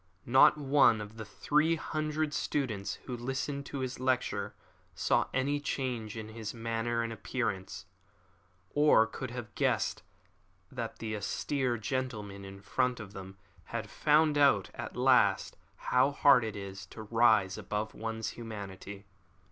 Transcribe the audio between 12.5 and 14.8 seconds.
front of them had found out